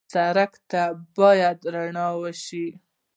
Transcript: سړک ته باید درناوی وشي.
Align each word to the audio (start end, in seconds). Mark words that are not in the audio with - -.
سړک 0.13 0.51
ته 0.69 0.81
باید 1.17 1.55
درناوی 1.65 2.17
وشي. 2.21 2.67